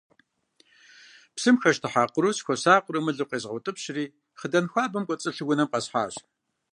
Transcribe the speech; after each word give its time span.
Псым 1.35 1.55
хэщтыхьа 1.61 2.03
кърур, 2.13 2.35
сыхуэсакъыурэ 2.37 2.99
мылым 3.05 3.27
къезгъэутӏыпщри, 3.29 4.05
хъыдан 4.39 4.65
хуабэм 4.71 5.03
кӏуэцӏылъу 5.07 5.49
унэм 5.51 5.69
къэсхьащ. 5.71 6.15